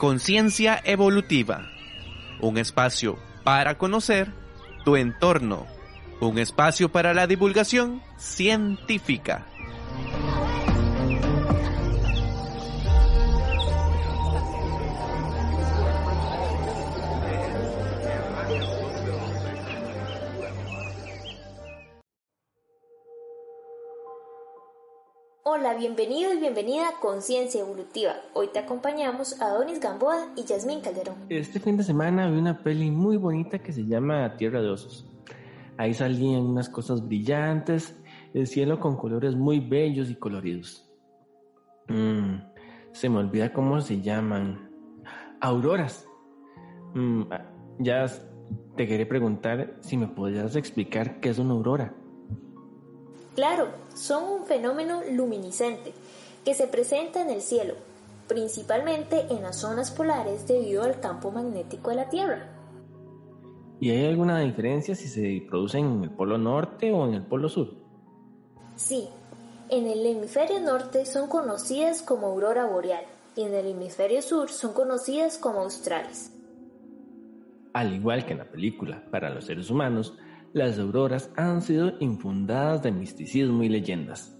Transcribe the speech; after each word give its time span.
Conciencia 0.00 0.80
Evolutiva, 0.82 1.68
un 2.40 2.56
espacio 2.56 3.18
para 3.44 3.76
conocer 3.76 4.32
tu 4.82 4.96
entorno, 4.96 5.66
un 6.22 6.38
espacio 6.38 6.90
para 6.90 7.12
la 7.12 7.26
divulgación 7.26 8.00
científica. 8.16 9.46
Hola, 25.42 25.74
bienvenido 25.74 26.34
y 26.34 26.38
bienvenida 26.38 26.90
a 26.90 27.00
Conciencia 27.00 27.62
Evolutiva. 27.62 28.12
Hoy 28.34 28.48
te 28.52 28.58
acompañamos 28.58 29.40
a 29.40 29.48
Donis 29.48 29.80
Gamboa 29.80 30.34
y 30.36 30.44
Yasmín 30.44 30.82
Calderón. 30.82 31.14
Este 31.30 31.58
fin 31.58 31.78
de 31.78 31.82
semana 31.82 32.28
vi 32.28 32.36
una 32.36 32.62
peli 32.62 32.90
muy 32.90 33.16
bonita 33.16 33.58
que 33.58 33.72
se 33.72 33.86
llama 33.86 34.36
Tierra 34.36 34.60
de 34.60 34.68
Osos. 34.68 35.08
Ahí 35.78 35.94
salían 35.94 36.42
unas 36.42 36.68
cosas 36.68 37.08
brillantes, 37.08 37.98
el 38.34 38.46
cielo 38.48 38.78
con 38.80 38.98
colores 38.98 39.34
muy 39.34 39.60
bellos 39.60 40.10
y 40.10 40.14
coloridos. 40.14 40.86
Mm, 41.88 42.42
se 42.92 43.08
me 43.08 43.16
olvida 43.16 43.50
cómo 43.54 43.80
se 43.80 44.02
llaman. 44.02 44.70
Auroras. 45.40 46.06
Mm, 46.92 47.22
ya 47.78 48.04
te 48.76 48.86
quería 48.86 49.08
preguntar 49.08 49.78
si 49.80 49.96
me 49.96 50.06
podrías 50.06 50.54
explicar 50.54 51.18
qué 51.20 51.30
es 51.30 51.38
una 51.38 51.54
aurora. 51.54 51.94
Claro, 53.34 53.68
son 53.94 54.24
un 54.24 54.46
fenómeno 54.46 55.02
luminiscente 55.10 55.92
que 56.44 56.54
se 56.54 56.66
presenta 56.66 57.22
en 57.22 57.30
el 57.30 57.42
cielo, 57.42 57.74
principalmente 58.26 59.26
en 59.30 59.42
las 59.42 59.56
zonas 59.56 59.90
polares 59.90 60.46
debido 60.46 60.82
al 60.82 61.00
campo 61.00 61.30
magnético 61.30 61.90
de 61.90 61.96
la 61.96 62.08
Tierra. 62.08 62.48
¿Y 63.80 63.90
hay 63.90 64.06
alguna 64.06 64.40
diferencia 64.40 64.94
si 64.94 65.08
se 65.08 65.46
producen 65.48 65.86
en 65.86 66.04
el 66.04 66.10
polo 66.10 66.36
norte 66.36 66.92
o 66.92 67.06
en 67.06 67.14
el 67.14 67.22
polo 67.22 67.48
sur? 67.48 67.74
Sí, 68.76 69.08
en 69.70 69.86
el 69.86 70.04
hemisferio 70.04 70.60
norte 70.60 71.06
son 71.06 71.28
conocidas 71.28 72.02
como 72.02 72.26
aurora 72.26 72.66
boreal 72.66 73.04
y 73.36 73.42
en 73.42 73.54
el 73.54 73.66
hemisferio 73.68 74.20
sur 74.20 74.50
son 74.50 74.72
conocidas 74.74 75.38
como 75.38 75.60
australes. 75.60 76.32
Al 77.72 77.94
igual 77.94 78.26
que 78.26 78.32
en 78.32 78.38
la 78.38 78.50
película, 78.50 79.04
para 79.10 79.30
los 79.30 79.44
seres 79.44 79.70
humanos, 79.70 80.14
las 80.52 80.78
auroras 80.78 81.30
han 81.36 81.62
sido 81.62 81.92
infundadas 82.00 82.82
de 82.82 82.90
misticismo 82.90 83.62
y 83.62 83.68
leyendas. 83.68 84.34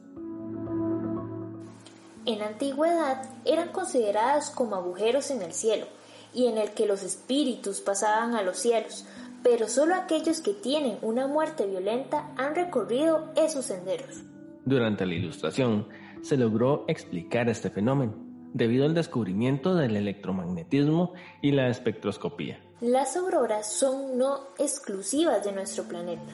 En 2.26 2.38
la 2.38 2.48
antigüedad 2.48 3.22
eran 3.44 3.68
consideradas 3.68 4.50
como 4.50 4.76
agujeros 4.76 5.30
en 5.30 5.42
el 5.42 5.52
cielo 5.52 5.86
y 6.34 6.46
en 6.46 6.58
el 6.58 6.70
que 6.70 6.86
los 6.86 7.02
espíritus 7.02 7.80
pasaban 7.80 8.34
a 8.34 8.42
los 8.42 8.58
cielos, 8.58 9.06
pero 9.42 9.68
solo 9.68 9.94
aquellos 9.94 10.40
que 10.40 10.52
tienen 10.52 10.98
una 11.02 11.26
muerte 11.26 11.66
violenta 11.66 12.30
han 12.36 12.54
recorrido 12.54 13.32
esos 13.36 13.66
senderos. 13.66 14.22
Durante 14.64 15.06
la 15.06 15.14
Ilustración 15.14 15.88
se 16.22 16.36
logró 16.36 16.84
explicar 16.86 17.48
este 17.48 17.70
fenómeno 17.70 18.29
debido 18.52 18.84
al 18.86 18.94
descubrimiento 18.94 19.74
del 19.74 19.96
electromagnetismo 19.96 21.14
y 21.40 21.52
la 21.52 21.68
espectroscopía. 21.68 22.60
Las 22.80 23.16
auroras 23.16 23.70
son 23.70 24.16
no 24.16 24.40
exclusivas 24.58 25.44
de 25.44 25.52
nuestro 25.52 25.84
planeta. 25.84 26.32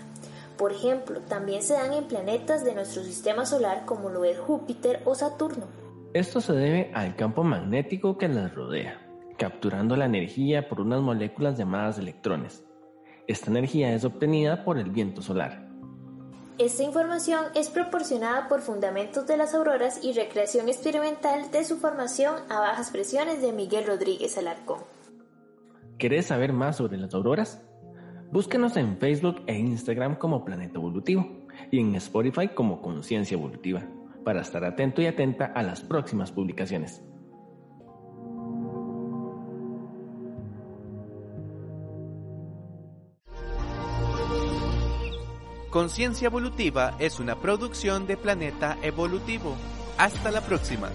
Por 0.57 0.73
ejemplo, 0.73 1.21
también 1.21 1.63
se 1.63 1.75
dan 1.75 1.93
en 1.93 2.05
planetas 2.05 2.65
de 2.65 2.75
nuestro 2.75 3.03
sistema 3.03 3.45
solar 3.45 3.85
como 3.85 4.09
lo 4.09 4.25
es 4.25 4.39
Júpiter 4.39 5.03
o 5.05 5.15
Saturno. 5.15 5.67
Esto 6.15 6.41
se 6.41 6.55
debe 6.55 6.91
al 6.95 7.15
campo 7.15 7.45
magnético 7.45 8.17
que 8.17 8.29
las 8.29 8.55
rodea, 8.55 9.07
capturando 9.37 9.97
la 9.97 10.07
energía 10.07 10.69
por 10.69 10.81
unas 10.81 11.03
moléculas 11.03 11.59
llamadas 11.59 11.99
electrones. 11.99 12.65
Esta 13.27 13.51
energía 13.51 13.93
es 13.93 14.05
obtenida 14.05 14.65
por 14.65 14.79
el 14.79 14.91
viento 14.91 15.21
solar. 15.21 15.69
Esta 16.59 16.85
información 16.85 17.45
es 17.55 17.69
proporcionada 17.69 18.49
por 18.49 18.63
Fundamentos 18.63 19.27
de 19.27 19.37
las 19.37 19.55
Auroras 19.55 20.03
y 20.03 20.15
Recreación 20.15 20.71
Experimental 20.71 21.51
de 21.51 21.65
su 21.65 21.77
formación 21.77 22.35
a 22.49 22.61
bajas 22.61 22.91
presiones 22.91 23.43
de 23.43 23.53
Miguel 23.53 23.87
Rodríguez 23.87 24.39
Alarcón. 24.39 24.79
¿Querés 25.99 26.27
saber 26.27 26.55
más 26.55 26.77
sobre 26.77 26.97
las 26.97 27.13
auroras? 27.13 27.63
Búsquenos 28.33 28.79
en 28.79 28.97
Facebook 28.97 29.43
e 29.47 29.55
Instagram 29.59 30.17
como 30.17 30.47
Planeta 30.47 30.79
Evolutivo 30.79 31.47
y 31.71 31.79
en 31.79 31.95
Spotify 31.97 32.49
como 32.49 32.81
Conciencia 32.81 33.35
Evolutiva 33.35 33.83
para 34.25 34.41
estar 34.41 34.65
atento 34.65 35.03
y 35.03 35.07
atenta 35.07 35.45
a 35.45 35.63
las 35.63 35.83
próximas 35.83 36.33
publicaciones. 36.33 37.03
Conciencia 45.71 46.27
Evolutiva 46.27 46.95
es 46.99 47.19
una 47.19 47.37
producción 47.37 48.07
de 48.07 48.17
Planeta 48.17 48.79
Evolutivo. 48.83 49.57
Hasta 49.99 50.31
la 50.31 50.41
próxima. 50.41 50.91